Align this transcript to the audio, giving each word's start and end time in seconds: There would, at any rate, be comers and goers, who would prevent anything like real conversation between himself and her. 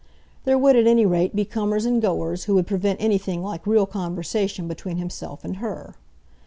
There 0.45 0.57
would, 0.57 0.75
at 0.75 0.87
any 0.87 1.05
rate, 1.05 1.35
be 1.35 1.45
comers 1.45 1.85
and 1.85 2.01
goers, 2.01 2.45
who 2.45 2.55
would 2.55 2.65
prevent 2.65 2.99
anything 2.99 3.43
like 3.43 3.67
real 3.67 3.85
conversation 3.85 4.67
between 4.67 4.97
himself 4.97 5.45
and 5.45 5.57
her. 5.57 5.93